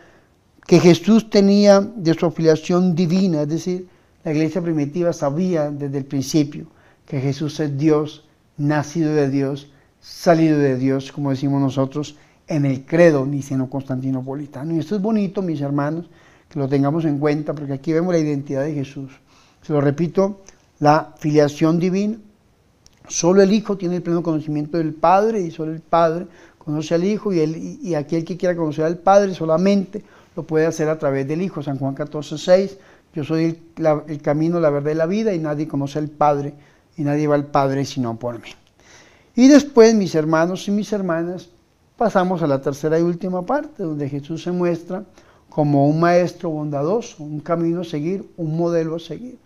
que 0.67 0.81
Jesús 0.81 1.31
tenía 1.31 1.81
de 1.81 2.15
su 2.15 2.27
afiliación 2.27 2.97
divina, 2.97 3.43
es 3.43 3.49
decir, 3.49 3.87
la 4.25 4.33
iglesia 4.33 4.61
primitiva 4.61 5.13
sabía 5.13 5.71
desde 5.71 5.99
el 5.99 6.05
principio 6.05 6.67
que 7.07 7.21
Jesús 7.21 7.59
es 7.61 7.77
Dios, 7.77 8.25
nacido 8.57 9.15
de 9.15 9.29
Dios, 9.29 9.71
salido 10.01 10.59
de 10.59 10.77
Dios, 10.77 11.13
como 11.13 11.31
decimos 11.31 11.61
nosotros 11.61 12.17
en 12.47 12.67
el 12.67 12.85
credo 12.85 13.27
niceno-constantinopolitano. 13.27 14.75
Y 14.75 14.79
esto 14.79 14.97
es 14.97 15.03
bonito, 15.03 15.43
mis 15.43 15.61
hermanos, 15.61 16.11
que 16.49 16.59
lo 16.59 16.69
tengamos 16.69 17.05
en 17.05 17.19
cuenta, 17.19 17.55
porque 17.55 17.73
aquí 17.73 17.93
vemos 17.93 18.13
la 18.13 18.21
identidad 18.21 18.65
de 18.65 18.75
Jesús. 18.75 19.13
Se 19.63 19.73
lo 19.73 19.81
repito, 19.81 20.41
la 20.79 21.15
filiación 21.19 21.79
divina. 21.79 22.19
Solo 23.09 23.43
el 23.43 23.53
Hijo 23.53 23.77
tiene 23.77 23.97
el 23.97 24.03
pleno 24.03 24.23
conocimiento 24.23 24.79
del 24.79 24.95
Padre 24.95 25.41
y 25.41 25.51
solo 25.51 25.73
el 25.73 25.81
Padre 25.81 26.27
conoce 26.59 26.95
al 26.95 27.05
Hijo 27.05 27.33
y, 27.33 27.41
el, 27.41 27.57
y 27.83 27.95
aquel 27.95 28.25
que 28.25 28.37
quiera 28.37 28.57
conocer 28.57 28.85
al 28.85 28.97
Padre 28.97 29.35
solamente 29.35 30.03
lo 30.35 30.43
puede 30.43 30.67
hacer 30.67 30.89
a 30.89 30.99
través 30.99 31.29
del 31.29 31.43
Hijo. 31.43 31.63
San 31.63 31.79
Juan 31.79 31.95
14, 31.95 32.39
6, 32.39 32.79
yo 33.15 33.25
soy 33.25 33.45
el, 33.45 33.87
el 34.09 34.23
camino, 34.23 34.59
la 34.61 34.71
verdad 34.71 34.93
y 34.93 34.95
la 34.95 35.07
vida 35.07 35.35
y 35.35 35.39
nadie 35.39 35.69
conoce 35.69 35.99
al 35.99 36.09
Padre 36.09 36.55
y 36.97 37.03
nadie 37.03 37.27
va 37.27 37.35
al 37.35 37.47
Padre 37.47 37.85
sino 37.85 38.19
por 38.19 38.41
mí. 38.41 38.51
Y 39.35 39.49
después, 39.49 39.95
mis 39.95 40.15
hermanos 40.15 40.69
y 40.69 40.71
mis 40.71 40.93
hermanas, 40.93 41.49
pasamos 41.97 42.43
a 42.43 42.47
la 42.47 42.61
tercera 42.61 42.99
y 42.99 43.03
última 43.03 43.45
parte, 43.45 43.83
donde 43.83 44.09
Jesús 44.09 44.43
se 44.43 44.53
muestra 44.53 45.05
como 45.49 45.89
un 45.89 46.01
maestro 46.01 46.51
bondadoso, 46.51 47.23
un 47.23 47.41
camino 47.41 47.83
a 47.83 47.85
seguir, 47.85 48.29
un 48.37 48.57
modelo 48.57 48.97
a 48.97 49.01
seguir. 49.01 49.39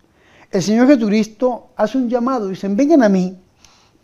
El 0.51 0.63
Señor 0.63 0.87
Jesucristo 0.87 1.67
hace 1.75 1.97
un 1.97 2.09
llamado, 2.09 2.47
dicen, 2.47 2.75
vengan 2.75 3.03
a 3.03 3.09
mí, 3.09 3.37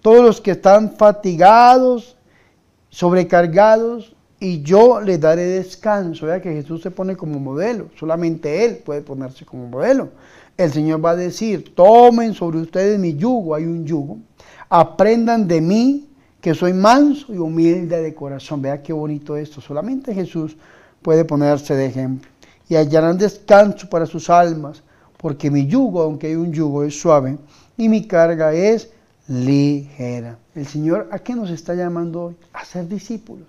todos 0.01 0.23
los 0.23 0.41
que 0.41 0.51
están 0.51 0.91
fatigados, 0.91 2.15
sobrecargados, 2.89 4.15
y 4.39 4.61
yo 4.61 5.01
les 5.01 5.19
daré 5.19 5.45
descanso. 5.45 6.27
Vea 6.27 6.41
que 6.41 6.53
Jesús 6.53 6.81
se 6.81 6.91
pone 6.91 7.15
como 7.15 7.39
modelo, 7.39 7.89
solamente 7.97 8.65
Él 8.65 8.77
puede 8.85 9.01
ponerse 9.01 9.45
como 9.45 9.67
modelo. 9.67 10.09
El 10.57 10.71
Señor 10.71 11.03
va 11.03 11.11
a 11.11 11.15
decir, 11.15 11.75
tomen 11.75 12.33
sobre 12.33 12.59
ustedes 12.59 12.97
mi 12.97 13.15
yugo, 13.15 13.55
hay 13.55 13.65
un 13.65 13.85
yugo, 13.85 14.17
aprendan 14.69 15.47
de 15.47 15.59
mí, 15.61 16.09
que 16.39 16.53
soy 16.53 16.73
manso 16.73 17.33
y 17.33 17.37
humilde 17.37 18.01
de 18.01 18.13
corazón. 18.13 18.61
Vea 18.61 18.81
qué 18.81 18.93
bonito 18.93 19.35
esto, 19.35 19.61
solamente 19.61 20.13
Jesús 20.13 20.55
puede 21.01 21.25
ponerse 21.25 21.75
de 21.75 21.87
ejemplo. 21.87 22.29
Y 22.69 22.75
hallarán 22.75 23.17
descanso 23.17 23.89
para 23.89 24.05
sus 24.05 24.29
almas, 24.29 24.81
porque 25.17 25.49
mi 25.49 25.65
yugo, 25.65 26.01
aunque 26.01 26.27
hay 26.27 26.35
un 26.35 26.53
yugo, 26.53 26.83
es 26.83 26.99
suave 26.99 27.37
y 27.77 27.89
mi 27.89 28.07
carga 28.07 28.53
es 28.53 28.89
ligera. 29.27 30.37
El 30.53 30.67
Señor, 30.67 31.09
¿a 31.11 31.19
qué 31.19 31.35
nos 31.35 31.49
está 31.49 31.73
llamando 31.73 32.25
hoy? 32.25 32.35
A 32.53 32.63
ser 32.63 32.87
discípulos. 32.87 33.47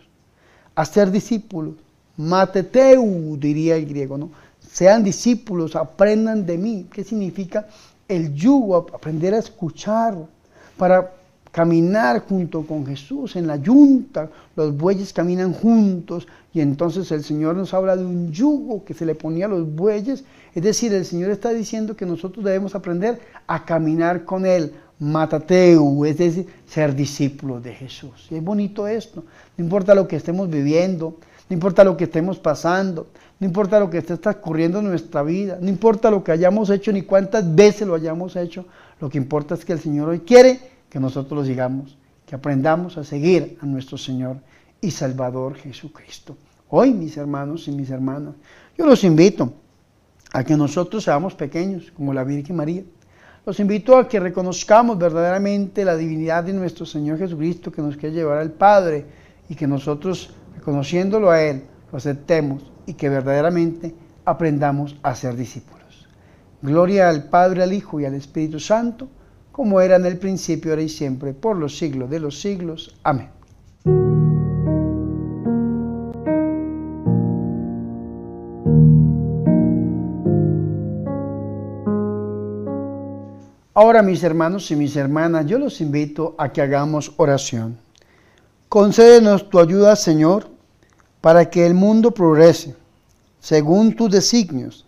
A 0.74 0.84
ser 0.84 1.10
discípulos. 1.10 1.74
Mateteu, 2.16 3.36
diría 3.38 3.76
el 3.76 3.86
griego, 3.86 4.16
¿no? 4.16 4.30
Sean 4.76 5.02
discípulos, 5.02 5.74
aprendan 5.74 6.44
de 6.44 6.58
mí. 6.58 6.86
¿Qué 6.92 7.02
significa 7.02 7.66
el 8.06 8.34
yugo? 8.34 8.76
Aprender 8.92 9.32
a 9.32 9.38
escuchar 9.38 10.14
para 10.76 11.14
caminar 11.50 12.26
junto 12.28 12.66
con 12.66 12.84
Jesús 12.84 13.36
en 13.36 13.46
la 13.46 13.56
yunta, 13.56 14.28
los 14.54 14.76
bueyes 14.76 15.14
caminan 15.14 15.54
juntos 15.54 16.28
y 16.52 16.60
entonces 16.60 17.10
el 17.10 17.24
Señor 17.24 17.56
nos 17.56 17.72
habla 17.72 17.96
de 17.96 18.04
un 18.04 18.30
yugo 18.30 18.84
que 18.84 18.92
se 18.92 19.06
le 19.06 19.14
ponía 19.14 19.46
a 19.46 19.48
los 19.48 19.66
bueyes, 19.74 20.24
es 20.54 20.62
decir, 20.62 20.92
el 20.92 21.06
Señor 21.06 21.30
está 21.30 21.54
diciendo 21.54 21.96
que 21.96 22.04
nosotros 22.04 22.44
debemos 22.44 22.74
aprender 22.74 23.18
a 23.46 23.64
caminar 23.64 24.26
con 24.26 24.44
Él, 24.44 24.74
matateu, 24.98 26.04
es 26.04 26.18
decir, 26.18 26.48
ser 26.66 26.94
discípulos 26.94 27.62
de 27.62 27.72
Jesús. 27.72 28.26
Y 28.30 28.34
es 28.34 28.44
bonito 28.44 28.86
esto, 28.86 29.24
no 29.56 29.64
importa 29.64 29.94
lo 29.94 30.06
que 30.06 30.16
estemos 30.16 30.50
viviendo, 30.50 31.16
no 31.48 31.54
importa 31.54 31.84
lo 31.84 31.96
que 31.96 32.04
estemos 32.04 32.38
pasando, 32.38 33.08
no 33.38 33.46
importa 33.46 33.78
lo 33.78 33.88
que 33.90 33.98
esté 33.98 34.16
transcurriendo 34.16 34.80
en 34.80 34.86
nuestra 34.88 35.22
vida, 35.22 35.58
no 35.60 35.68
importa 35.68 36.10
lo 36.10 36.24
que 36.24 36.32
hayamos 36.32 36.70
hecho 36.70 36.92
ni 36.92 37.02
cuántas 37.02 37.54
veces 37.54 37.86
lo 37.86 37.94
hayamos 37.94 38.34
hecho, 38.36 38.66
lo 39.00 39.08
que 39.08 39.18
importa 39.18 39.54
es 39.54 39.64
que 39.64 39.72
el 39.72 39.80
Señor 39.80 40.08
hoy 40.08 40.20
quiere 40.20 40.60
que 40.88 40.98
nosotros 40.98 41.38
lo 41.40 41.44
sigamos, 41.44 41.96
que 42.24 42.34
aprendamos 42.34 42.96
a 42.98 43.04
seguir 43.04 43.58
a 43.60 43.66
nuestro 43.66 43.98
Señor 43.98 44.38
y 44.80 44.90
Salvador 44.90 45.54
Jesucristo. 45.56 46.36
Hoy, 46.68 46.92
mis 46.92 47.16
hermanos 47.16 47.68
y 47.68 47.72
mis 47.72 47.90
hermanas, 47.90 48.34
yo 48.76 48.86
los 48.86 49.04
invito 49.04 49.52
a 50.32 50.44
que 50.44 50.56
nosotros 50.56 51.04
seamos 51.04 51.34
pequeños, 51.34 51.92
como 51.96 52.12
la 52.12 52.24
Virgen 52.24 52.56
María. 52.56 52.82
Los 53.44 53.60
invito 53.60 53.96
a 53.96 54.08
que 54.08 54.18
reconozcamos 54.18 54.98
verdaderamente 54.98 55.84
la 55.84 55.96
divinidad 55.96 56.44
de 56.44 56.52
nuestro 56.52 56.84
Señor 56.84 57.18
Jesucristo 57.18 57.70
que 57.70 57.80
nos 57.80 57.96
quiere 57.96 58.14
llevar 58.14 58.38
al 58.38 58.50
Padre 58.50 59.06
y 59.48 59.54
que 59.54 59.66
nosotros, 59.66 60.34
reconociéndolo 60.56 61.30
a 61.30 61.42
Él, 61.42 61.64
lo 61.92 61.98
aceptemos 61.98 62.72
y 62.86 62.94
que 62.94 63.08
verdaderamente 63.08 63.94
aprendamos 64.24 64.96
a 65.02 65.14
ser 65.14 65.36
discípulos. 65.36 66.08
Gloria 66.62 67.08
al 67.08 67.28
Padre, 67.28 67.62
al 67.62 67.72
Hijo 67.72 68.00
y 68.00 68.04
al 68.04 68.14
Espíritu 68.14 68.58
Santo 68.58 69.08
como 69.56 69.80
era 69.80 69.96
en 69.96 70.04
el 70.04 70.18
principio, 70.18 70.72
ahora 70.72 70.82
y 70.82 70.90
siempre, 70.90 71.32
por 71.32 71.56
los 71.56 71.78
siglos 71.78 72.10
de 72.10 72.20
los 72.20 72.38
siglos. 72.42 72.94
Amén. 73.02 73.30
Ahora, 83.72 84.02
mis 84.02 84.22
hermanos 84.22 84.70
y 84.70 84.76
mis 84.76 84.94
hermanas, 84.94 85.46
yo 85.46 85.58
los 85.58 85.80
invito 85.80 86.34
a 86.36 86.52
que 86.52 86.60
hagamos 86.60 87.14
oración. 87.16 87.85
Concédenos 88.76 89.48
tu 89.48 89.58
ayuda, 89.58 89.96
Señor, 89.96 90.48
para 91.22 91.48
que 91.48 91.64
el 91.64 91.72
mundo 91.72 92.10
progrese, 92.10 92.76
según 93.40 93.96
tus 93.96 94.10
designios. 94.10 94.84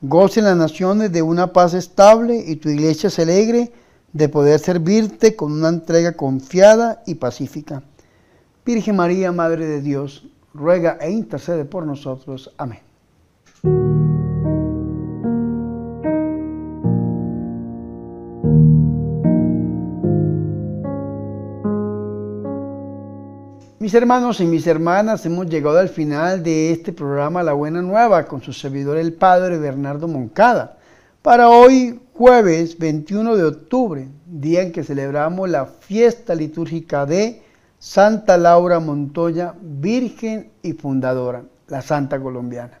Gocen 0.00 0.44
las 0.44 0.56
naciones 0.56 1.12
de 1.12 1.20
una 1.20 1.52
paz 1.52 1.74
estable 1.74 2.42
y 2.46 2.56
tu 2.56 2.70
iglesia 2.70 3.10
se 3.10 3.20
alegre 3.20 3.72
de 4.14 4.30
poder 4.30 4.58
servirte 4.58 5.36
con 5.36 5.52
una 5.52 5.68
entrega 5.68 6.12
confiada 6.16 7.02
y 7.06 7.16
pacífica. 7.16 7.82
Virgen 8.64 8.96
María, 8.96 9.32
Madre 9.32 9.66
de 9.66 9.82
Dios, 9.82 10.26
ruega 10.54 10.96
e 10.98 11.10
intercede 11.10 11.66
por 11.66 11.84
nosotros. 11.84 12.50
Amén. 12.56 12.80
Mis 23.86 23.94
hermanos 23.94 24.40
y 24.40 24.46
mis 24.46 24.66
hermanas, 24.66 25.24
hemos 25.26 25.46
llegado 25.46 25.78
al 25.78 25.88
final 25.88 26.42
de 26.42 26.72
este 26.72 26.92
programa 26.92 27.44
La 27.44 27.52
Buena 27.52 27.80
Nueva 27.82 28.26
con 28.26 28.42
su 28.42 28.52
servidor 28.52 28.98
el 28.98 29.12
Padre 29.12 29.58
Bernardo 29.58 30.08
Moncada. 30.08 30.76
Para 31.22 31.50
hoy, 31.50 32.00
jueves 32.12 32.76
21 32.78 33.36
de 33.36 33.44
octubre, 33.44 34.08
día 34.26 34.62
en 34.62 34.72
que 34.72 34.82
celebramos 34.82 35.48
la 35.48 35.66
fiesta 35.66 36.34
litúrgica 36.34 37.06
de 37.06 37.44
Santa 37.78 38.36
Laura 38.36 38.80
Montoya, 38.80 39.54
Virgen 39.62 40.50
y 40.62 40.72
Fundadora, 40.72 41.44
la 41.68 41.80
Santa 41.80 42.20
Colombiana. 42.20 42.80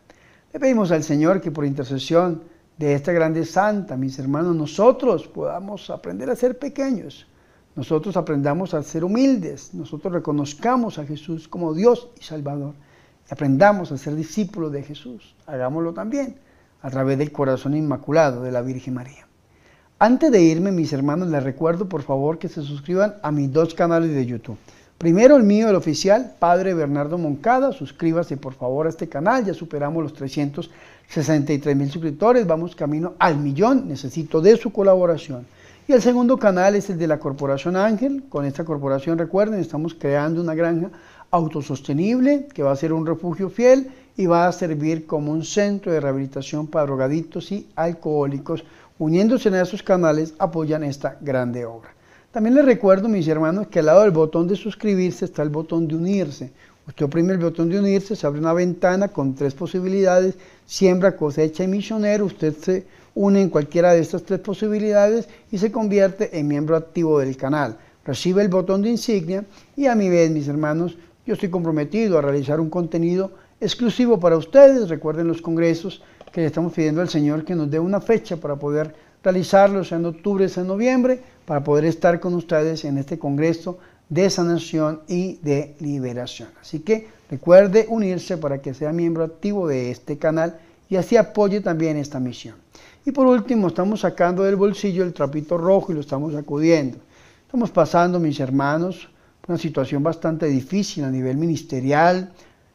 Le 0.52 0.58
pedimos 0.58 0.90
al 0.90 1.04
Señor 1.04 1.40
que 1.40 1.52
por 1.52 1.64
intercesión 1.64 2.42
de 2.78 2.94
esta 2.94 3.12
grande 3.12 3.44
santa, 3.44 3.96
mis 3.96 4.18
hermanos, 4.18 4.56
nosotros 4.56 5.28
podamos 5.28 5.88
aprender 5.88 6.28
a 6.30 6.34
ser 6.34 6.58
pequeños, 6.58 7.28
nosotros 7.76 8.16
aprendamos 8.16 8.74
a 8.74 8.82
ser 8.82 9.04
humildes, 9.04 9.72
nosotros 9.74 10.12
reconozcamos 10.12 10.98
a 10.98 11.06
Jesús 11.06 11.46
como 11.46 11.74
Dios 11.74 12.08
y 12.18 12.24
Salvador 12.24 12.74
Aprendamos 13.28 13.90
a 13.90 13.98
ser 13.98 14.14
discípulos 14.14 14.72
de 14.72 14.82
Jesús. 14.82 15.34
Hagámoslo 15.46 15.92
también 15.92 16.36
a 16.80 16.90
través 16.90 17.18
del 17.18 17.32
corazón 17.32 17.76
inmaculado 17.76 18.42
de 18.42 18.52
la 18.52 18.62
Virgen 18.62 18.94
María. 18.94 19.26
Antes 19.98 20.30
de 20.30 20.42
irme, 20.42 20.70
mis 20.70 20.92
hermanos, 20.92 21.28
les 21.28 21.42
recuerdo 21.42 21.88
por 21.88 22.02
favor 22.02 22.38
que 22.38 22.48
se 22.48 22.62
suscriban 22.62 23.16
a 23.22 23.32
mis 23.32 23.52
dos 23.52 23.74
canales 23.74 24.12
de 24.12 24.26
YouTube. 24.26 24.58
Primero 24.98 25.36
el 25.36 25.42
mío, 25.42 25.68
el 25.68 25.74
oficial, 25.74 26.34
Padre 26.38 26.72
Bernardo 26.74 27.18
Moncada. 27.18 27.72
Suscríbase 27.72 28.36
por 28.36 28.54
favor 28.54 28.86
a 28.86 28.90
este 28.90 29.08
canal. 29.08 29.44
Ya 29.44 29.54
superamos 29.54 30.02
los 30.02 30.14
363 30.14 31.76
mil 31.76 31.90
suscriptores. 31.90 32.46
Vamos 32.46 32.76
camino 32.76 33.14
al 33.18 33.38
millón. 33.38 33.88
Necesito 33.88 34.40
de 34.40 34.56
su 34.56 34.72
colaboración. 34.72 35.46
Y 35.88 35.92
el 35.92 36.02
segundo 36.02 36.36
canal 36.36 36.74
es 36.74 36.90
el 36.90 36.98
de 36.98 37.06
la 37.06 37.20
Corporación 37.20 37.76
Ángel. 37.76 38.24
Con 38.28 38.44
esta 38.44 38.64
corporación, 38.64 39.18
recuerden, 39.18 39.60
estamos 39.60 39.94
creando 39.94 40.40
una 40.40 40.56
granja 40.56 40.90
autosostenible 41.30 42.48
que 42.52 42.64
va 42.64 42.72
a 42.72 42.76
ser 42.76 42.92
un 42.92 43.06
refugio 43.06 43.50
fiel 43.50 43.92
y 44.16 44.26
va 44.26 44.48
a 44.48 44.52
servir 44.52 45.06
como 45.06 45.30
un 45.30 45.44
centro 45.44 45.92
de 45.92 46.00
rehabilitación 46.00 46.66
para 46.66 46.86
drogadictos 46.86 47.52
y 47.52 47.68
alcohólicos. 47.76 48.64
Uniéndose 48.98 49.48
en 49.48 49.54
esos 49.54 49.80
canales 49.80 50.34
apoyan 50.40 50.82
esta 50.82 51.18
grande 51.20 51.64
obra. 51.64 51.90
También 52.32 52.56
les 52.56 52.64
recuerdo, 52.64 53.08
mis 53.08 53.28
hermanos, 53.28 53.68
que 53.68 53.78
al 53.78 53.86
lado 53.86 54.02
del 54.02 54.10
botón 54.10 54.48
de 54.48 54.56
suscribirse 54.56 55.26
está 55.26 55.44
el 55.44 55.50
botón 55.50 55.86
de 55.86 55.94
unirse. 55.94 56.50
Usted 56.88 57.06
oprime 57.06 57.34
el 57.34 57.38
botón 57.38 57.68
de 57.68 57.78
unirse, 57.78 58.16
se 58.16 58.26
abre 58.26 58.40
una 58.40 58.52
ventana 58.52 59.06
con 59.06 59.36
tres 59.36 59.54
posibilidades, 59.54 60.34
siembra, 60.66 61.14
cosecha 61.14 61.62
y 61.62 61.68
misionero. 61.68 62.24
Usted 62.24 62.56
se 62.56 62.86
une 63.16 63.40
en 63.40 63.48
cualquiera 63.48 63.92
de 63.92 64.00
estas 64.00 64.22
tres 64.22 64.40
posibilidades 64.40 65.28
y 65.50 65.58
se 65.58 65.72
convierte 65.72 66.38
en 66.38 66.46
miembro 66.46 66.76
activo 66.76 67.18
del 67.18 67.36
canal. 67.36 67.78
Recibe 68.04 68.42
el 68.42 68.48
botón 68.48 68.82
de 68.82 68.90
insignia 68.90 69.44
y 69.74 69.86
a 69.86 69.94
mi 69.94 70.08
vez, 70.08 70.30
mis 70.30 70.46
hermanos, 70.46 70.96
yo 71.26 71.34
estoy 71.34 71.48
comprometido 71.48 72.18
a 72.18 72.22
realizar 72.22 72.60
un 72.60 72.70
contenido 72.70 73.32
exclusivo 73.60 74.20
para 74.20 74.36
ustedes. 74.36 74.88
Recuerden 74.88 75.26
los 75.26 75.40
congresos 75.42 76.02
que 76.30 76.42
le 76.42 76.48
estamos 76.48 76.74
pidiendo 76.74 77.00
al 77.00 77.08
Señor 77.08 77.44
que 77.44 77.54
nos 77.54 77.70
dé 77.70 77.80
una 77.80 78.00
fecha 78.00 78.36
para 78.36 78.56
poder 78.56 78.94
realizarlos 79.24 79.90
en 79.92 80.04
octubre, 80.04 80.46
en 80.54 80.66
noviembre, 80.66 81.20
para 81.46 81.64
poder 81.64 81.86
estar 81.86 82.20
con 82.20 82.34
ustedes 82.34 82.84
en 82.84 82.98
este 82.98 83.18
Congreso 83.18 83.78
de 84.10 84.28
Sanación 84.28 85.00
y 85.08 85.38
de 85.42 85.74
Liberación. 85.80 86.50
Así 86.60 86.80
que 86.80 87.08
recuerde 87.30 87.86
unirse 87.88 88.36
para 88.36 88.60
que 88.60 88.74
sea 88.74 88.92
miembro 88.92 89.24
activo 89.24 89.66
de 89.66 89.90
este 89.90 90.18
canal 90.18 90.58
y 90.88 90.96
así 90.96 91.16
apoye 91.16 91.60
también 91.60 91.96
esta 91.96 92.20
misión. 92.20 92.54
Y 93.06 93.12
por 93.12 93.28
último, 93.28 93.68
estamos 93.68 94.00
sacando 94.00 94.42
del 94.42 94.56
bolsillo 94.56 95.04
el 95.04 95.12
trapito 95.12 95.56
rojo 95.56 95.92
y 95.92 95.94
lo 95.94 96.00
estamos 96.00 96.32
sacudiendo. 96.32 96.98
Estamos 97.46 97.70
pasando, 97.70 98.18
mis 98.18 98.40
hermanos, 98.40 99.08
una 99.46 99.56
situación 99.56 100.02
bastante 100.02 100.46
difícil 100.46 101.04
a 101.04 101.10
nivel 101.12 101.36
ministerial. 101.36 102.32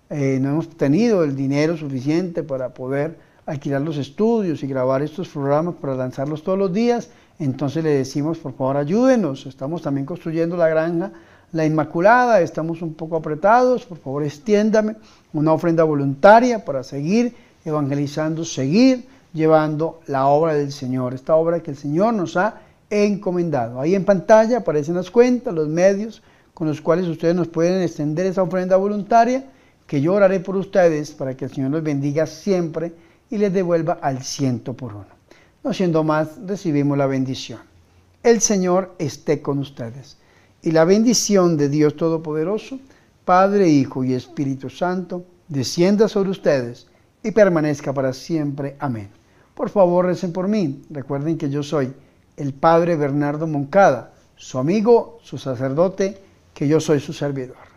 Eh, 0.09 0.39
no 0.41 0.51
hemos 0.51 0.69
tenido 0.69 1.25
el 1.25 1.35
dinero 1.35 1.75
suficiente 1.75 2.43
para 2.43 2.73
poder 2.73 3.19
alquilar 3.45 3.81
los 3.81 3.97
estudios 3.97 4.63
y 4.63 4.67
grabar 4.67 5.01
estos 5.01 5.27
programas 5.27 5.75
para 5.75 5.95
lanzarlos 5.95 6.43
todos 6.43 6.57
los 6.57 6.71
días, 6.71 7.09
entonces 7.37 7.83
le 7.83 7.89
decimos, 7.89 8.37
por 8.37 8.53
favor, 8.53 8.77
ayúdenos. 8.77 9.45
Estamos 9.47 9.81
también 9.81 10.05
construyendo 10.05 10.55
la 10.55 10.69
granja 10.69 11.11
La 11.51 11.65
Inmaculada, 11.65 12.39
estamos 12.39 12.81
un 12.81 12.93
poco 12.93 13.17
apretados, 13.17 13.85
por 13.85 13.97
favor, 13.97 14.23
extiéndame 14.23 14.95
una 15.33 15.51
ofrenda 15.51 15.83
voluntaria 15.83 16.63
para 16.63 16.83
seguir 16.83 17.35
evangelizando, 17.65 18.45
seguir 18.45 19.05
llevando 19.33 20.01
la 20.07 20.27
obra 20.27 20.53
del 20.53 20.71
Señor, 20.71 21.13
esta 21.13 21.35
obra 21.35 21.61
que 21.61 21.71
el 21.71 21.77
Señor 21.77 22.13
nos 22.13 22.37
ha 22.37 22.61
encomendado. 22.89 23.79
Ahí 23.79 23.95
en 23.95 24.05
pantalla 24.05 24.57
aparecen 24.57 24.95
las 24.95 25.09
cuentas, 25.09 25.53
los 25.53 25.67
medios 25.67 26.21
con 26.53 26.67
los 26.67 26.81
cuales 26.81 27.07
ustedes 27.07 27.33
nos 27.33 27.47
pueden 27.47 27.81
extender 27.81 28.25
esa 28.25 28.43
ofrenda 28.43 28.75
voluntaria, 28.75 29.45
que 29.87 30.01
yo 30.01 30.13
oraré 30.13 30.39
por 30.39 30.55
ustedes 30.55 31.11
para 31.11 31.35
que 31.35 31.45
el 31.45 31.51
Señor 31.51 31.71
los 31.71 31.83
bendiga 31.83 32.25
siempre 32.25 32.93
y 33.29 33.37
les 33.37 33.51
devuelva 33.51 33.93
al 34.01 34.23
ciento 34.23 34.73
por 34.73 34.93
uno. 34.93 35.21
No 35.63 35.73
siendo 35.73 36.03
más, 36.03 36.37
recibimos 36.45 36.97
la 36.97 37.07
bendición. 37.07 37.59
El 38.23 38.41
Señor 38.41 38.93
esté 38.99 39.41
con 39.41 39.57
ustedes. 39.59 40.17
Y 40.61 40.71
la 40.71 40.85
bendición 40.85 41.57
de 41.57 41.69
Dios 41.69 41.95
Todopoderoso, 41.95 42.79
Padre, 43.25 43.67
Hijo 43.67 44.03
y 44.03 44.13
Espíritu 44.13 44.69
Santo, 44.69 45.25
descienda 45.47 46.07
sobre 46.07 46.29
ustedes 46.29 46.87
y 47.23 47.31
permanezca 47.31 47.93
para 47.93 48.13
siempre. 48.13 48.75
Amén. 48.79 49.20
Por 49.61 49.69
favor, 49.69 50.07
recen 50.07 50.33
por 50.33 50.47
mí. 50.47 50.81
Recuerden 50.89 51.37
que 51.37 51.51
yo 51.51 51.61
soy 51.61 51.93
el 52.35 52.51
Padre 52.51 52.95
Bernardo 52.95 53.45
Moncada, 53.45 54.11
su 54.35 54.57
amigo, 54.57 55.19
su 55.21 55.37
sacerdote, 55.37 56.17
que 56.51 56.67
yo 56.67 56.79
soy 56.79 56.99
su 56.99 57.13
servidor. 57.13 57.70